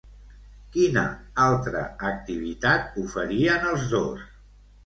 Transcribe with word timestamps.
Quina 0.75 1.03
altra 1.43 1.83
activitat 2.13 2.99
oferien 3.05 3.69
els 3.75 3.87
dos? 3.93 4.29